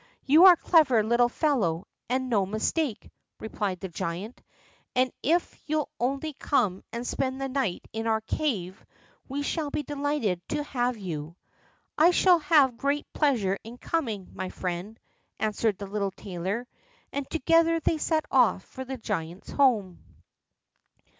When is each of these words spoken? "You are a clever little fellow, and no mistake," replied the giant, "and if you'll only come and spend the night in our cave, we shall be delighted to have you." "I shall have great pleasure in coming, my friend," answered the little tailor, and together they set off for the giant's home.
"You 0.25 0.45
are 0.45 0.53
a 0.53 0.57
clever 0.57 1.03
little 1.03 1.29
fellow, 1.29 1.85
and 2.09 2.27
no 2.27 2.43
mistake," 2.47 3.11
replied 3.39 3.81
the 3.81 3.87
giant, 3.87 4.41
"and 4.95 5.11
if 5.21 5.61
you'll 5.69 5.91
only 5.99 6.33
come 6.33 6.83
and 6.91 7.05
spend 7.05 7.39
the 7.39 7.47
night 7.47 7.87
in 7.93 8.07
our 8.07 8.21
cave, 8.21 8.83
we 9.29 9.43
shall 9.43 9.69
be 9.69 9.83
delighted 9.83 10.41
to 10.49 10.63
have 10.63 10.97
you." 10.97 11.35
"I 11.99 12.09
shall 12.09 12.39
have 12.39 12.77
great 12.77 13.05
pleasure 13.13 13.59
in 13.63 13.77
coming, 13.77 14.31
my 14.33 14.49
friend," 14.49 14.99
answered 15.39 15.77
the 15.77 15.85
little 15.85 16.09
tailor, 16.09 16.65
and 17.13 17.29
together 17.29 17.79
they 17.79 17.99
set 17.99 18.25
off 18.31 18.63
for 18.63 18.83
the 18.83 18.97
giant's 18.97 19.51
home. 19.51 20.03